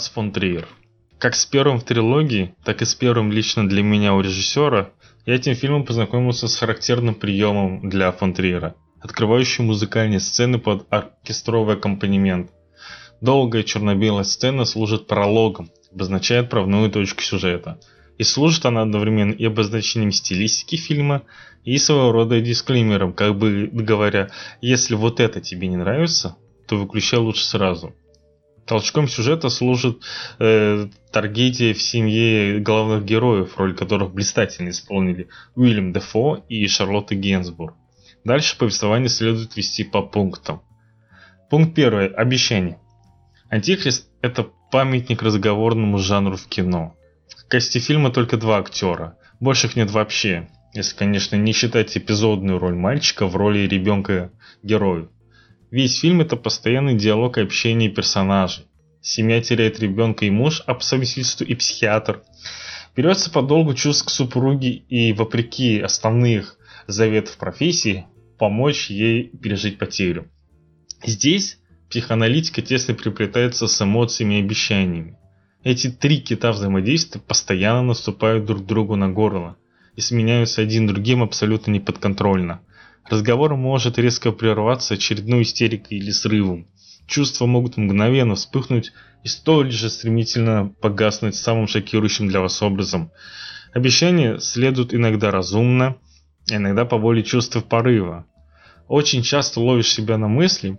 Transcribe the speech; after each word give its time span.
Ларс 0.00 0.12
фон 0.14 0.32
Триер. 0.32 0.66
Как 1.18 1.34
с 1.34 1.44
первым 1.44 1.78
в 1.78 1.84
трилогии, 1.84 2.54
так 2.64 2.80
и 2.80 2.86
с 2.86 2.94
первым 2.94 3.30
лично 3.30 3.68
для 3.68 3.82
меня 3.82 4.14
у 4.14 4.22
режиссера, 4.22 4.92
я 5.26 5.34
этим 5.34 5.54
фильмом 5.54 5.84
познакомился 5.84 6.48
с 6.48 6.56
характерным 6.56 7.14
приемом 7.14 7.86
для 7.90 8.10
фон 8.10 8.32
Триера, 8.32 8.76
открывающим 9.02 9.66
музыкальные 9.66 10.20
сцены 10.20 10.58
под 10.58 10.86
оркестровый 10.90 11.74
аккомпанемент. 11.74 12.50
Долгая 13.20 13.62
черно-белая 13.62 14.24
сцена 14.24 14.64
служит 14.64 15.06
прологом, 15.06 15.68
обозначает 15.92 16.48
правную 16.48 16.90
точку 16.90 17.20
сюжета. 17.20 17.78
И 18.16 18.22
служит 18.22 18.64
она 18.64 18.80
одновременно 18.80 19.34
и 19.34 19.44
обозначением 19.44 20.12
стилистики 20.12 20.76
фильма, 20.76 21.24
и 21.62 21.76
своего 21.76 22.10
рода 22.10 22.40
дисклеймером, 22.40 23.12
как 23.12 23.36
бы 23.36 23.68
говоря, 23.70 24.30
если 24.62 24.94
вот 24.94 25.20
это 25.20 25.42
тебе 25.42 25.68
не 25.68 25.76
нравится, 25.76 26.36
то 26.66 26.76
выключай 26.76 27.20
лучше 27.20 27.44
сразу. 27.44 27.94
Толчком 28.66 29.08
сюжета 29.08 29.48
служит 29.48 30.02
э, 30.38 30.88
трагедия 31.10 31.72
в 31.72 31.82
семье 31.82 32.60
главных 32.60 33.04
героев, 33.04 33.56
роль 33.56 33.74
которых 33.74 34.12
блистательно 34.12 34.70
исполнили 34.70 35.28
Уильям 35.56 35.92
Дефо 35.92 36.44
и 36.48 36.66
Шарлотта 36.66 37.14
Генсбур. 37.14 37.74
Дальше 38.24 38.56
повествование 38.56 39.08
следует 39.08 39.56
вести 39.56 39.82
по 39.82 40.02
пунктам. 40.02 40.62
Пункт 41.48 41.74
первый. 41.74 42.06
Обещание. 42.08 42.78
Антихрист– 43.48 44.08
это 44.22 44.46
памятник 44.70 45.22
разговорному 45.22 45.98
жанру 45.98 46.36
в 46.36 46.46
кино. 46.46 46.94
В 47.28 47.48
касте 47.48 47.80
фильма 47.80 48.10
только 48.10 48.36
два 48.36 48.58
актера. 48.58 49.16
Больше 49.40 49.66
их 49.66 49.74
нет 49.74 49.90
вообще. 49.90 50.48
Если, 50.72 50.96
конечно, 50.96 51.34
не 51.34 51.52
считать 51.52 51.96
эпизодную 51.96 52.58
роль 52.58 52.76
мальчика 52.76 53.26
в 53.26 53.34
роли 53.34 53.66
ребенка 53.66 54.30
героя. 54.62 55.08
Весь 55.70 56.00
фильм 56.00 56.20
это 56.20 56.36
постоянный 56.36 56.96
диалог 56.96 57.38
и 57.38 57.42
общение 57.42 57.88
персонажей. 57.88 58.64
Семья 59.00 59.40
теряет 59.40 59.78
ребенка 59.78 60.24
и 60.24 60.30
муж, 60.30 60.62
а 60.66 60.74
по 60.74 60.82
совместительству 60.82 61.46
и 61.46 61.54
психиатр. 61.54 62.22
Берется 62.96 63.30
подолгу 63.30 63.74
чувств 63.74 64.06
к 64.06 64.10
супруге 64.10 64.70
и, 64.70 65.12
вопреки 65.12 65.80
основных 65.80 66.56
заветов 66.86 67.36
профессии, 67.36 68.06
помочь 68.38 68.90
ей 68.90 69.28
пережить 69.28 69.78
потерю. 69.78 70.28
Здесь 71.04 71.58
психоаналитика 71.88 72.62
тесно 72.62 72.94
приплетается 72.94 73.68
с 73.68 73.80
эмоциями 73.80 74.34
и 74.34 74.42
обещаниями. 74.42 75.18
Эти 75.62 75.88
три 75.88 76.20
кита 76.20 76.52
взаимодействия 76.52 77.20
постоянно 77.20 77.82
наступают 77.82 78.44
друг 78.44 78.66
другу 78.66 78.96
на 78.96 79.08
горло 79.08 79.56
и 79.94 80.00
сменяются 80.00 80.62
один 80.62 80.86
другим 80.86 81.22
абсолютно 81.22 81.70
неподконтрольно. 81.70 82.60
Разговор 83.10 83.56
может 83.56 83.98
резко 83.98 84.30
прерваться 84.30 84.94
очередной 84.94 85.42
истерикой 85.42 85.98
или 85.98 86.12
срывом. 86.12 86.68
Чувства 87.08 87.46
могут 87.46 87.76
мгновенно 87.76 88.36
вспыхнуть 88.36 88.92
и 89.24 89.28
столь 89.28 89.72
же 89.72 89.90
стремительно 89.90 90.72
погаснуть 90.80 91.34
самым 91.34 91.66
шокирующим 91.66 92.28
для 92.28 92.40
вас 92.40 92.62
образом. 92.62 93.10
Обещания 93.74 94.38
следуют 94.38 94.94
иногда 94.94 95.32
разумно, 95.32 95.96
а 96.48 96.54
иногда 96.54 96.84
по 96.84 96.98
воле 96.98 97.24
чувства 97.24 97.60
порыва. 97.60 98.26
Очень 98.86 99.22
часто 99.22 99.58
ловишь 99.58 99.92
себя 99.92 100.16
на 100.16 100.28
мысли, 100.28 100.78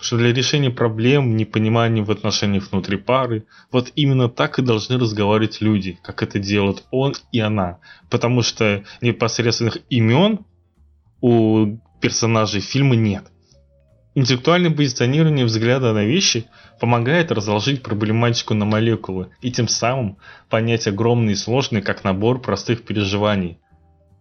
что 0.00 0.16
для 0.16 0.32
решения 0.32 0.70
проблем, 0.70 1.36
непонимания 1.36 2.02
в 2.02 2.10
отношениях 2.10 2.72
внутри 2.72 2.96
пары, 2.96 3.46
вот 3.70 3.92
именно 3.94 4.28
так 4.28 4.58
и 4.58 4.62
должны 4.62 4.98
разговаривать 4.98 5.60
люди, 5.60 5.96
как 6.02 6.24
это 6.24 6.40
делают 6.40 6.84
он 6.90 7.14
и 7.30 7.38
она. 7.38 7.78
Потому 8.10 8.42
что 8.42 8.82
непосредственных 9.00 9.78
имен 9.90 10.40
у 11.20 11.78
персонажей 12.00 12.60
фильма 12.60 12.96
нет. 12.96 13.24
Интеллектуальное 14.14 14.70
позиционирование 14.70 15.44
взгляда 15.44 15.92
на 15.92 16.04
вещи 16.04 16.46
помогает 16.80 17.30
разложить 17.30 17.82
проблематику 17.82 18.54
на 18.54 18.64
молекулы 18.64 19.28
и 19.42 19.52
тем 19.52 19.68
самым 19.68 20.18
понять 20.48 20.86
огромный 20.88 21.34
и 21.34 21.36
сложный 21.36 21.82
как 21.82 22.04
набор 22.04 22.40
простых 22.40 22.84
переживаний. 22.84 23.58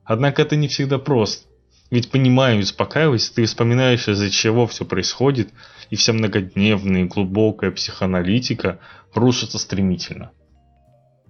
Однако 0.05 0.41
это 0.41 0.55
не 0.55 0.67
всегда 0.67 0.99
просто. 0.99 1.47
Ведь 1.89 2.11
понимая 2.11 2.57
и 2.57 2.59
успокаиваясь, 2.59 3.29
ты 3.29 3.45
вспоминаешь, 3.45 4.07
из-за 4.07 4.29
чего 4.29 4.67
все 4.67 4.85
происходит, 4.85 5.49
и 5.89 5.95
вся 5.95 6.13
многодневная 6.13 7.01
и 7.01 7.07
глубокая 7.07 7.71
психоаналитика 7.71 8.79
рушится 9.13 9.57
стремительно. 9.57 10.31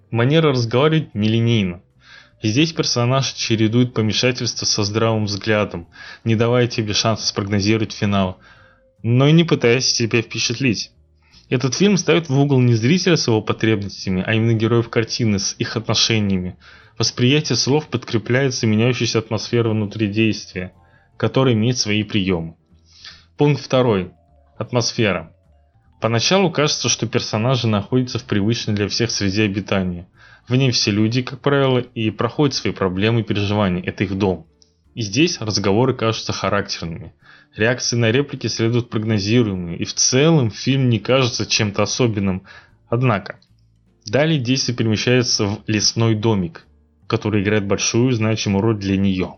Манера 0.09 0.50
разговаривать 0.50 1.13
нелинейна. 1.13 1.81
Здесь 2.41 2.71
персонаж 2.71 3.31
чередует 3.33 3.93
помешательство 3.93 4.65
со 4.65 4.83
здравым 4.83 5.25
взглядом, 5.25 5.87
не 6.23 6.35
давая 6.35 6.67
тебе 6.67 6.93
шанса 6.93 7.27
спрогнозировать 7.27 7.93
финал, 7.93 8.39
но 9.01 9.27
и 9.27 9.31
не 9.31 9.43
пытаясь 9.43 9.91
тебя 9.93 10.21
впечатлить. 10.21 10.91
Этот 11.49 11.73
фильм 11.75 11.97
ставит 11.97 12.29
в 12.29 12.37
угол 12.37 12.59
не 12.59 12.75
зрителя 12.75 13.15
с 13.15 13.27
его 13.27 13.41
потребностями, 13.41 14.23
а 14.25 14.33
именно 14.33 14.53
героев 14.53 14.89
картины 14.89 15.39
с 15.39 15.55
их 15.57 15.77
отношениями. 15.77 16.57
Восприятие 16.97 17.55
слов 17.55 17.87
подкрепляется 17.87 18.67
меняющейся 18.67 19.19
атмосферой 19.19 19.73
внутри 19.73 20.07
действия, 20.07 20.73
которая 21.15 21.53
имеет 21.53 21.77
свои 21.77 22.03
приемы. 22.03 22.55
Пункт 23.37 23.63
второй. 23.63 24.11
Атмосфера. 24.57 25.31
Поначалу 26.01 26.51
кажется, 26.51 26.89
что 26.89 27.07
персонажи 27.07 27.67
находятся 27.67 28.19
в 28.19 28.23
привычной 28.25 28.75
для 28.75 28.87
всех 28.87 29.09
среде 29.09 29.43
обитания. 29.43 30.07
В 30.47 30.55
ней 30.55 30.71
все 30.71 30.91
люди, 30.91 31.21
как 31.21 31.41
правило, 31.41 31.79
и 31.79 32.09
проходят 32.09 32.55
свои 32.55 32.71
проблемы 32.71 33.21
и 33.21 33.23
переживания. 33.23 33.83
Это 33.83 34.05
их 34.05 34.17
дом. 34.17 34.47
И 34.95 35.01
здесь 35.01 35.41
разговоры 35.41 35.93
кажутся 35.93 36.31
характерными. 36.31 37.13
Реакции 37.55 37.97
на 37.97 38.11
реплики 38.11 38.47
следуют 38.47 38.89
прогнозируемые, 38.89 39.77
и 39.77 39.83
в 39.83 39.93
целом 39.93 40.49
фильм 40.51 40.89
не 40.89 40.99
кажется 40.99 41.45
чем-то 41.45 41.83
особенным. 41.83 42.43
Однако, 42.87 43.39
далее 44.05 44.39
действие 44.39 44.77
перемещается 44.77 45.47
в 45.47 45.63
лесной 45.67 46.15
домик, 46.15 46.65
который 47.07 47.43
играет 47.43 47.65
большую 47.65 48.11
значимую 48.13 48.61
роль 48.61 48.77
для 48.77 48.95
нее. 48.95 49.35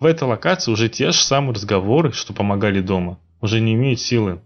В 0.00 0.04
этой 0.04 0.24
локации 0.24 0.72
уже 0.72 0.88
те 0.88 1.06
же 1.06 1.18
самые 1.18 1.54
разговоры, 1.54 2.12
что 2.12 2.34
помогали 2.34 2.80
дома, 2.80 3.18
уже 3.40 3.60
не 3.60 3.74
имеют 3.74 4.00
силы. 4.00 4.40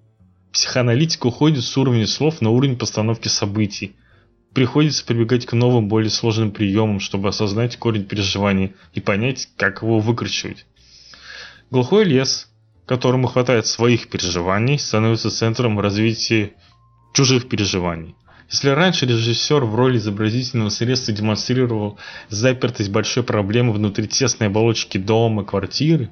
Психоаналитика 0.52 1.26
уходит 1.26 1.64
с 1.64 1.76
уровня 1.76 2.06
слов 2.06 2.40
на 2.40 2.50
уровень 2.50 2.76
постановки 2.76 3.28
событий. 3.28 3.96
Приходится 4.54 5.04
прибегать 5.04 5.46
к 5.46 5.52
новым, 5.52 5.88
более 5.88 6.10
сложным 6.10 6.50
приемам, 6.50 6.98
чтобы 6.98 7.28
осознать 7.28 7.76
корень 7.76 8.04
переживаний 8.04 8.74
и 8.92 9.00
понять, 9.00 9.48
как 9.56 9.82
его 9.82 10.00
выкручивать. 10.00 10.66
Глухой 11.70 12.04
лес, 12.04 12.50
которому 12.84 13.28
хватает 13.28 13.66
своих 13.66 14.08
переживаний, 14.08 14.78
становится 14.78 15.30
центром 15.30 15.78
развития 15.78 16.52
чужих 17.14 17.48
переживаний. 17.48 18.16
Если 18.50 18.70
раньше 18.70 19.06
режиссер 19.06 19.64
в 19.64 19.76
роли 19.76 19.98
изобразительного 19.98 20.70
средства 20.70 21.14
демонстрировал 21.14 21.98
запертость 22.28 22.90
большой 22.90 23.22
проблемы 23.22 23.72
внутри 23.72 24.08
тесной 24.08 24.48
оболочки 24.48 24.98
дома, 24.98 25.44
квартиры, 25.44 26.10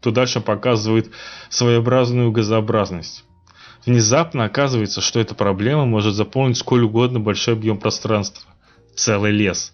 то 0.00 0.10
дальше 0.10 0.40
показывает 0.40 1.10
своеобразную 1.48 2.32
газообразность. 2.32 3.24
Внезапно 3.88 4.44
оказывается, 4.44 5.00
что 5.00 5.18
эта 5.18 5.34
проблема 5.34 5.86
может 5.86 6.14
заполнить 6.14 6.58
сколь 6.58 6.84
угодно 6.84 7.20
большой 7.20 7.54
объем 7.54 7.78
пространства, 7.78 8.44
целый 8.94 9.32
лес. 9.32 9.72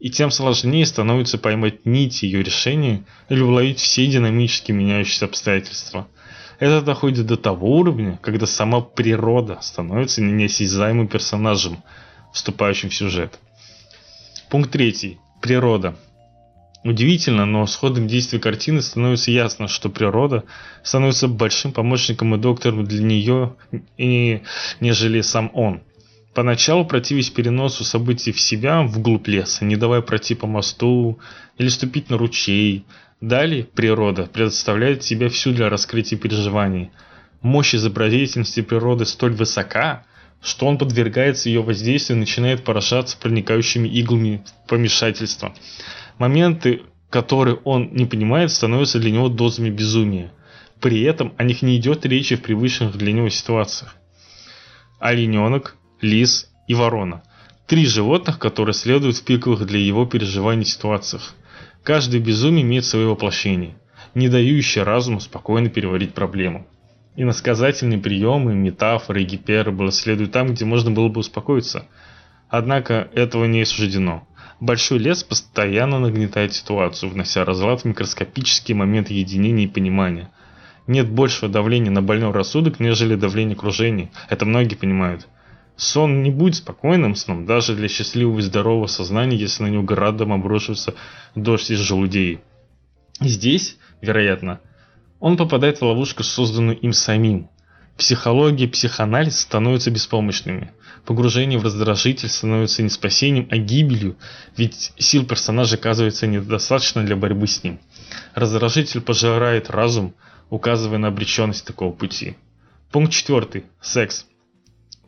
И 0.00 0.10
тем 0.10 0.32
сложнее 0.32 0.84
становится 0.84 1.38
поймать 1.38 1.86
нить 1.86 2.24
ее 2.24 2.42
решения 2.42 3.04
или 3.28 3.40
уловить 3.40 3.78
все 3.78 4.08
динамически 4.08 4.72
меняющиеся 4.72 5.26
обстоятельства. 5.26 6.08
Это 6.58 6.82
доходит 6.82 7.26
до 7.26 7.36
того 7.36 7.78
уровня, 7.78 8.18
когда 8.20 8.46
сама 8.46 8.80
природа 8.80 9.58
становится 9.62 10.22
неосязаемым 10.22 11.06
персонажем, 11.06 11.84
вступающим 12.32 12.88
в 12.88 12.94
сюжет. 12.96 13.38
Пункт 14.50 14.72
третий. 14.72 15.20
Природа. 15.40 15.94
Удивительно, 16.84 17.46
но 17.46 17.64
с 17.66 17.76
ходом 17.76 18.08
действия 18.08 18.40
картины 18.40 18.82
становится 18.82 19.30
ясно, 19.30 19.68
что 19.68 19.88
природа 19.88 20.44
становится 20.82 21.28
большим 21.28 21.72
помощником 21.72 22.34
и 22.34 22.38
доктором 22.38 22.84
для 22.84 23.02
нее, 23.02 23.54
и, 23.96 24.42
нежели 24.80 25.20
сам 25.20 25.50
он. 25.54 25.82
Поначалу 26.34 26.84
противясь 26.84 27.30
переносу 27.30 27.84
событий 27.84 28.32
в 28.32 28.40
себя, 28.40 28.82
вглубь 28.82 29.28
леса, 29.28 29.64
не 29.64 29.76
давая 29.76 30.00
пройти 30.00 30.34
по 30.34 30.46
мосту 30.46 31.20
или 31.58 31.68
ступить 31.68 32.10
на 32.10 32.18
ручей. 32.18 32.84
Далее 33.20 33.64
природа 33.64 34.24
предоставляет 34.32 35.04
себя 35.04 35.28
всю 35.28 35.52
для 35.52 35.68
раскрытия 35.68 36.18
переживаний. 36.18 36.90
Мощь 37.42 37.74
изобразительности 37.74 38.62
природы 38.62 39.04
столь 39.04 39.34
высока, 39.34 40.04
что 40.40 40.66
он 40.66 40.78
подвергается 40.78 41.48
ее 41.48 41.62
воздействию 41.62 42.16
и 42.16 42.20
начинает 42.20 42.64
поражаться 42.64 43.16
проникающими 43.16 43.88
иглами 43.88 44.42
помешательства. 44.66 45.54
Моменты, 46.22 46.82
которые 47.10 47.56
он 47.64 47.94
не 47.94 48.06
понимает, 48.06 48.52
становятся 48.52 49.00
для 49.00 49.10
него 49.10 49.28
дозами 49.28 49.70
безумия. 49.70 50.30
При 50.80 51.02
этом 51.02 51.34
о 51.36 51.42
них 51.42 51.62
не 51.62 51.76
идет 51.76 52.06
речи 52.06 52.36
в 52.36 52.42
привычных 52.42 52.96
для 52.96 53.12
него 53.12 53.28
ситуациях. 53.28 53.96
Олененок, 55.00 55.76
лис 56.00 56.48
и 56.68 56.74
ворона. 56.74 57.24
Три 57.66 57.86
животных, 57.86 58.38
которые 58.38 58.72
следуют 58.72 59.16
в 59.16 59.24
пиковых 59.24 59.66
для 59.66 59.80
его 59.80 60.06
переживаний 60.06 60.64
ситуациях. 60.64 61.34
Каждый 61.82 62.20
безумие 62.20 62.62
имеет 62.62 62.84
свое 62.84 63.08
воплощение, 63.08 63.74
не 64.14 64.28
дающее 64.28 64.84
разуму 64.84 65.18
спокойно 65.18 65.70
переварить 65.70 66.14
проблему. 66.14 66.68
Иносказательные 67.16 67.98
приемы, 67.98 68.54
метафоры, 68.54 69.24
гиперболы 69.24 69.90
следуют 69.90 70.30
там, 70.30 70.54
где 70.54 70.64
можно 70.66 70.92
было 70.92 71.08
бы 71.08 71.18
успокоиться. 71.18 71.88
Однако 72.48 73.08
этого 73.12 73.46
не 73.46 73.64
суждено. 73.64 74.28
Большой 74.60 74.98
лес 74.98 75.24
постоянно 75.24 75.98
нагнетает 75.98 76.52
ситуацию, 76.54 77.10
внося 77.10 77.44
разлад 77.44 77.82
в 77.82 77.84
микроскопические 77.84 78.76
моменты 78.76 79.14
единения 79.14 79.64
и 79.64 79.68
понимания. 79.68 80.30
Нет 80.86 81.10
большего 81.10 81.50
давления 81.50 81.90
на 81.90 82.02
больной 82.02 82.32
рассудок, 82.32 82.80
нежели 82.80 83.14
давление 83.14 83.54
окружения. 83.54 84.10
Это 84.28 84.44
многие 84.46 84.74
понимают. 84.74 85.28
Сон 85.76 86.22
не 86.22 86.30
будет 86.30 86.56
спокойным 86.56 87.16
сном 87.16 87.46
даже 87.46 87.74
для 87.74 87.88
счастливого 87.88 88.38
и 88.38 88.42
здорового 88.42 88.86
сознания, 88.86 89.36
если 89.36 89.64
на 89.64 89.68
него 89.68 89.82
градом 89.82 90.32
обрушивается 90.32 90.94
дождь 91.34 91.70
из 91.70 91.78
желудей. 91.78 92.40
Здесь, 93.20 93.78
вероятно, 94.00 94.60
он 95.20 95.36
попадает 95.36 95.78
в 95.78 95.82
ловушку, 95.82 96.22
созданную 96.22 96.78
им 96.78 96.92
самим. 96.92 97.48
Психология 97.96 98.68
психоанализ 98.68 99.40
становятся 99.40 99.90
беспомощными. 99.90 100.72
Погружение 101.04 101.58
в 101.58 101.64
раздражитель 101.64 102.28
становится 102.28 102.82
не 102.82 102.88
спасением, 102.88 103.48
а 103.50 103.56
гибелью, 103.56 104.16
ведь 104.56 104.92
сил 104.98 105.26
персонажа 105.26 105.76
оказывается 105.76 106.26
недостаточно 106.26 107.04
для 107.04 107.16
борьбы 107.16 107.46
с 107.46 107.62
ним. 107.64 107.80
Раздражитель 108.34 109.00
пожирает 109.00 109.68
разум, 109.68 110.14
указывая 110.48 110.98
на 110.98 111.08
обреченность 111.08 111.66
такого 111.66 111.92
пути. 111.92 112.36
Пункт 112.92 113.12
четвертый. 113.12 113.64
Секс. 113.80 114.26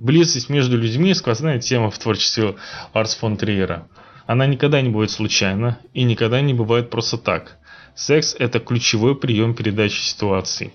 Близость 0.00 0.48
между 0.48 0.76
людьми– 0.76 1.14
сквозная 1.14 1.60
тема 1.60 1.90
в 1.90 1.98
творчестве 1.98 2.56
Арс 2.92 3.14
фон 3.14 3.36
Триера. 3.36 3.86
Она 4.26 4.46
никогда 4.46 4.80
не 4.80 4.88
будет 4.88 5.10
случайна 5.10 5.78
и 5.92 6.02
никогда 6.02 6.40
не 6.40 6.54
бывает 6.54 6.90
просто 6.90 7.18
так. 7.18 7.58
Секс– 7.94 8.34
это 8.38 8.58
ключевой 8.58 9.16
прием 9.16 9.54
передачи 9.54 10.00
ситуации. 10.00 10.72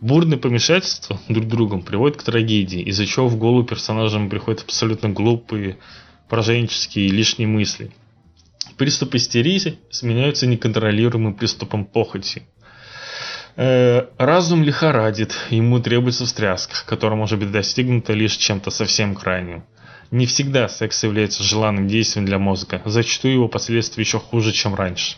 Бурное 0.00 0.38
помешательство 0.38 1.20
друг 1.28 1.46
другом 1.46 1.82
приводит 1.82 2.16
к 2.16 2.22
трагедии, 2.22 2.80
из-за 2.82 3.06
чего 3.06 3.28
в 3.28 3.36
голову 3.36 3.64
персонажам 3.64 4.30
приходят 4.30 4.62
абсолютно 4.62 5.10
глупые, 5.10 5.78
пораженческие 6.28 7.06
и 7.06 7.10
лишние 7.10 7.48
мысли. 7.48 7.92
Приступ 8.76 9.14
истерии 9.14 9.78
сменяются 9.90 10.46
неконтролируемым 10.46 11.34
приступом 11.34 11.84
похоти. 11.84 12.44
Э, 13.56 14.06
разум 14.16 14.62
лихорадит, 14.62 15.36
ему 15.50 15.80
требуется 15.80 16.24
встряска, 16.24 16.76
которая 16.86 17.18
может 17.18 17.38
быть 17.38 17.50
достигнута 17.50 18.14
лишь 18.14 18.36
чем-то 18.36 18.70
совсем 18.70 19.14
крайним. 19.14 19.64
Не 20.10 20.26
всегда 20.26 20.68
секс 20.68 21.04
является 21.04 21.42
желанным 21.42 21.86
действием 21.86 22.24
для 22.24 22.38
мозга, 22.38 22.80
зачастую 22.86 23.34
его 23.34 23.48
последствия 23.48 24.02
еще 24.02 24.18
хуже, 24.18 24.52
чем 24.52 24.74
раньше. 24.74 25.16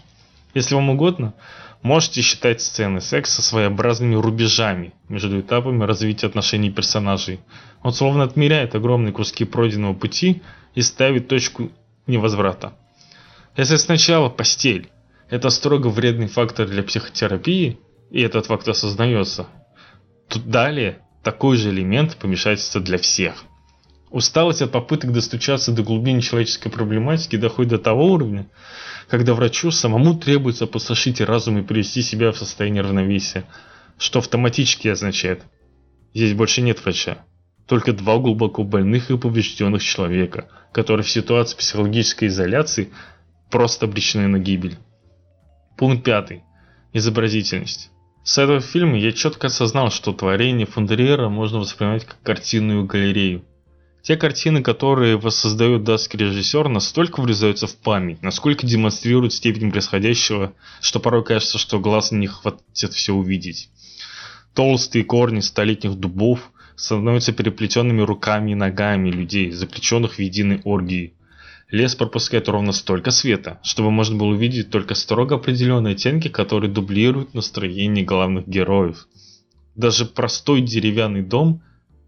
Если 0.54 0.74
вам 0.74 0.90
угодно, 0.90 1.34
можете 1.82 2.20
считать 2.20 2.60
сцены 2.60 3.00
секса 3.00 3.42
своеобразными 3.42 4.14
рубежами 4.14 4.92
между 5.08 5.40
этапами 5.40 5.84
развития 5.84 6.26
отношений 6.26 6.70
персонажей. 6.70 7.40
Он 7.82 7.92
словно 7.92 8.24
отмеряет 8.24 8.74
огромные 8.74 9.12
куски 9.12 9.44
пройденного 9.44 9.94
пути 9.94 10.42
и 10.74 10.82
ставит 10.82 11.28
точку 11.28 11.70
невозврата. 12.06 12.72
Если 13.56 13.76
сначала 13.76 14.28
постель– 14.28 14.90
это 15.30 15.50
строго 15.50 15.88
вредный 15.88 16.28
фактор 16.28 16.66
для 16.66 16.82
психотерапии, 16.82 17.78
и 18.10 18.20
этот 18.20 18.46
факт 18.46 18.68
осознается, 18.68 19.46
то 20.28 20.38
далее 20.38 20.98
такой 21.22 21.56
же 21.56 21.70
элемент 21.70 22.16
помешательства 22.16 22.80
для 22.80 22.98
всех. 22.98 23.44
Усталость 24.12 24.60
от 24.60 24.70
попыток 24.70 25.10
достучаться 25.10 25.72
до 25.72 25.82
глубины 25.82 26.20
человеческой 26.20 26.68
проблематики 26.68 27.36
доходит 27.36 27.70
до 27.70 27.78
того 27.78 28.12
уровня, 28.12 28.46
когда 29.08 29.32
врачу 29.32 29.70
самому 29.70 30.14
требуется 30.14 30.64
опустошить 30.64 31.22
разум 31.22 31.56
и 31.58 31.62
привести 31.62 32.02
себя 32.02 32.30
в 32.30 32.36
состояние 32.36 32.82
равновесия, 32.82 33.46
что 33.96 34.18
автоматически 34.18 34.88
означает, 34.88 35.42
здесь 36.12 36.34
больше 36.34 36.60
нет 36.60 36.84
врача, 36.84 37.24
только 37.66 37.94
два 37.94 38.18
глубоко 38.18 38.64
больных 38.64 39.10
и 39.10 39.16
поврежденных 39.16 39.82
человека, 39.82 40.50
которые 40.74 41.04
в 41.04 41.10
ситуации 41.10 41.56
психологической 41.56 42.28
изоляции 42.28 42.90
просто 43.50 43.86
обречены 43.86 44.28
на 44.28 44.38
гибель. 44.38 44.76
Пункт 45.78 46.04
пятый. 46.04 46.42
Изобразительность. 46.92 47.90
С 48.24 48.36
этого 48.36 48.60
фильма 48.60 48.98
я 48.98 49.12
четко 49.12 49.46
осознал, 49.46 49.90
что 49.90 50.12
творение 50.12 50.66
Фондериера 50.66 51.30
можно 51.30 51.60
воспринимать 51.60 52.04
как 52.04 52.20
картинную 52.20 52.84
галерею. 52.84 53.46
Те 54.02 54.16
картины, 54.16 54.62
которые 54.62 55.16
воссоздает 55.16 55.84
датский 55.84 56.18
режиссер, 56.18 56.68
настолько 56.68 57.20
врезаются 57.20 57.68
в 57.68 57.76
память, 57.76 58.20
насколько 58.20 58.66
демонстрируют 58.66 59.32
степень 59.32 59.70
происходящего, 59.70 60.54
что 60.80 60.98
порой 60.98 61.24
кажется, 61.24 61.56
что 61.58 61.78
глаз 61.78 62.10
не 62.10 62.26
хватит 62.26 62.92
все 62.92 63.14
увидеть. 63.14 63.68
Толстые 64.54 65.04
корни 65.04 65.38
столетних 65.38 65.94
дубов 65.94 66.50
становятся 66.74 67.32
переплетенными 67.32 68.02
руками 68.02 68.50
и 68.50 68.56
ногами 68.56 69.08
людей, 69.08 69.52
заключенных 69.52 70.14
в 70.14 70.18
единой 70.18 70.60
оргии. 70.64 71.14
Лес 71.70 71.94
пропускает 71.94 72.48
ровно 72.48 72.72
столько 72.72 73.12
света, 73.12 73.60
чтобы 73.62 73.92
можно 73.92 74.16
было 74.16 74.28
увидеть 74.28 74.70
только 74.70 74.94
строго 74.94 75.36
определенные 75.36 75.94
оттенки, 75.94 76.26
которые 76.28 76.70
дублируют 76.70 77.34
настроение 77.34 78.04
главных 78.04 78.48
героев. 78.48 79.06
Даже 79.76 80.06
простой 80.06 80.60
деревянный 80.60 81.22
дом 81.22 81.62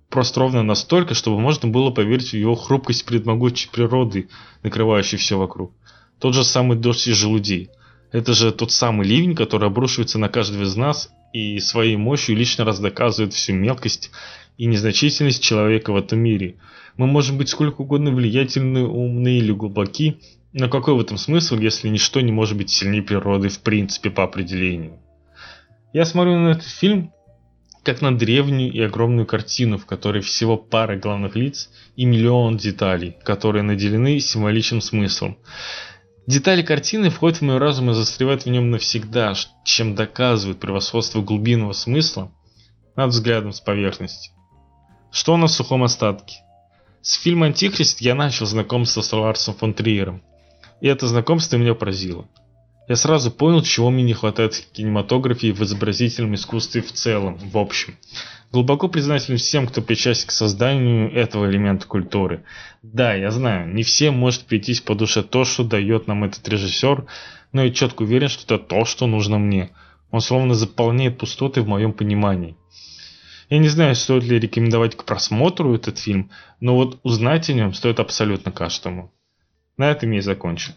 прост 0.09 0.37
ровно 0.37 0.63
настолько, 0.63 1.15
чтобы 1.15 1.41
можно 1.41 1.69
было 1.69 1.91
поверить 1.91 2.31
в 2.31 2.35
его 2.35 2.55
хрупкость 2.55 3.05
перед 3.05 3.27
могучей 3.27 3.71
природой, 3.71 4.29
накрывающей 4.63 5.19
все 5.19 5.39
вокруг. 5.39 5.73
Тот 6.19 6.35
же 6.35 6.45
самый 6.45 6.79
дождь 6.79 7.07
из 7.07 7.17
желудей. 7.17 7.71
Это 8.13 8.33
же 8.33 8.53
тот 8.53 8.71
самый 8.71 9.07
ливень, 9.07 9.35
который 9.35 9.69
обрушивается 9.69 10.19
на 10.19 10.29
каждого 10.29 10.63
из 10.63 10.77
нас 10.77 11.11
и 11.33 11.59
своей 11.59 11.97
мощью 11.97 12.37
лишний 12.37 12.65
раз 12.65 12.79
доказывает 12.79 13.35
всю 13.35 13.55
мелкость 13.55 14.11
и 14.57 14.67
незначительность 14.67 15.43
человека 15.43 15.93
в 15.93 15.97
этом 15.97 16.21
мире– 16.21 16.57
мы 16.97 17.07
можем 17.07 17.39
быть 17.39 17.49
сколько 17.49 17.81
угодно 17.81 18.13
влиятельны, 18.13 18.85
умны 18.87 19.39
или 19.39 19.53
глубоки, 19.53 20.19
но 20.53 20.69
какой 20.69 20.95
в 20.95 21.01
этом 21.01 21.17
смысл, 21.17 21.57
если 21.59 21.89
ничто 21.89 22.21
не 22.21 22.31
может 22.31 22.57
быть 22.57 22.71
сильнее 22.71 23.03
природы 23.03 23.49
в 23.49 23.61
принципе 23.61 24.11
по 24.11 24.23
определению? 24.23 24.99
Я 25.93 26.05
смотрю 26.05 26.39
на 26.39 26.51
этот 26.51 26.67
фильм 26.67 27.13
как 27.85 28.01
на 28.01 28.17
древнюю 28.17 28.73
и 28.73 28.81
огромную 28.81 29.27
картину, 29.27 29.79
в 29.79 29.87
которой 29.87 30.23
всего 30.23 30.57
пара 30.57 30.97
главных 30.97 31.37
лиц 31.37 31.71
и 31.97 32.07
миллион 32.07 32.57
деталей, 32.57 33.17
которые 33.25 33.63
наделены 33.63 34.19
символичным 34.21 34.81
смыслом. 34.81 35.37
Детали 36.27 36.63
картины 36.63 37.11
входят 37.11 37.39
в 37.39 37.43
мой 37.43 37.59
разум 37.59 37.91
и 37.91 37.95
застревают 37.95 38.45
в 38.45 38.49
нем 38.49 38.71
навсегда, 38.71 39.35
чем 39.65 39.95
доказывают 39.95 40.59
превосходство 40.59 41.21
глубинного 41.21 41.75
смысла 41.75 42.33
над 42.97 43.11
взглядом 43.11 43.53
с 43.53 43.61
поверхности. 43.61 44.31
Что 45.13 45.37
на 45.37 45.47
сухом 45.47 45.85
остатке? 45.85 46.37
С 47.03 47.21
фильма 47.21 47.47
«Антихрист» 47.47 48.01
я 48.01 48.15
начал 48.15 48.47
знакомство 48.47 49.03
с 49.03 49.13
Ларсом 49.13 49.55
фон 49.55 49.75
Триером, 49.75 50.23
и 50.81 50.89
это 50.89 51.07
знакомство 51.07 51.59
меня 51.59 51.75
поразило. 51.75 52.27
Я 52.87 52.97
сразу 52.97 53.31
понял, 53.31 53.63
чего 53.63 53.91
мне 53.91 54.03
не 54.03 54.13
хватает 54.13 54.55
в 54.55 54.73
кинематографе 54.73 55.49
и 55.49 55.53
в 55.53 55.63
изобразительном 55.63 56.35
искусстве 56.35 56.83
в 56.83 56.93
целом, 56.93 57.39
в 57.39 57.57
общем. 57.57 57.97
Глубоко 58.53 58.89
признателен 58.89 59.39
всем, 59.39 59.67
кто 59.67 59.81
причастен 59.81 60.29
к 60.29 60.33
созданию 60.33 61.11
этого 61.13 61.51
элемента 61.51 61.87
культуры. 61.87 62.45
Да, 62.83 63.15
я 63.15 63.31
знаю, 63.31 63.73
не 63.73 63.83
всем 63.83 64.15
может 64.15 64.45
прийтись 64.45 64.83
по 64.83 64.95
душе 64.95 65.23
то, 65.23 65.45
что 65.45 65.65
дает 65.65 66.07
нам 66.07 66.25
этот 66.25 66.47
режиссер, 66.47 67.07
но 67.53 67.65
я 67.65 67.71
четко 67.71 68.03
уверен, 68.03 68.29
что 68.29 68.55
это 68.55 68.63
то, 68.63 68.85
что 68.85 69.07
нужно 69.07 69.39
мне. 69.39 69.71
Он 70.11 70.21
словно 70.21 70.55
заполняет 70.55 71.19
пустоты 71.19 71.63
в 71.63 71.69
моем 71.69 71.95
понимании. 71.95 72.57
Я 73.49 73.59
не 73.59 73.69
знаю, 73.69 73.95
стоит 73.95 74.25
ли 74.25 74.39
рекомендовать 74.39 74.95
к 74.95 75.05
просмотру 75.05 75.75
этот 75.75 75.99
фильм, 75.99 76.31
но 76.61 76.77
вот 76.77 77.01
узнать 77.03 77.49
о 77.49 77.55
нем 77.55 77.73
стоит 77.73 77.99
абсолютно 77.99 78.53
каждому. 78.53 79.11
На 79.77 79.91
этом 79.91 80.11
я 80.13 80.19
и 80.19 80.23
закончу. 80.23 80.73